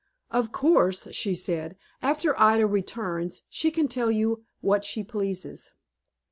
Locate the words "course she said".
0.51-1.75